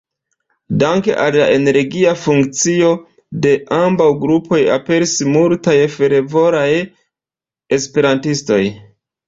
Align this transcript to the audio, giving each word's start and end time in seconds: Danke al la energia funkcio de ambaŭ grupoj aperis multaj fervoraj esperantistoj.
Danke 0.83 1.17
al 1.25 1.35
la 1.41 1.49
energia 1.57 2.13
funkcio 2.21 2.89
de 3.45 3.53
ambaŭ 3.81 4.09
grupoj 4.25 4.63
aperis 4.79 5.15
multaj 5.37 5.79
fervoraj 5.99 6.67
esperantistoj. 7.81 8.63